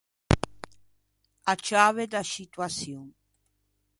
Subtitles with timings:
[1.51, 3.07] A ciave da scituaçion.